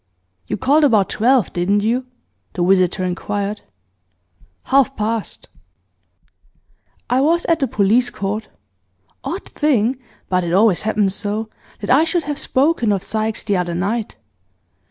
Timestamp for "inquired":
3.03-3.61